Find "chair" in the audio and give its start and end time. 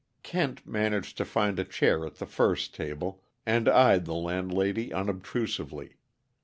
1.63-2.07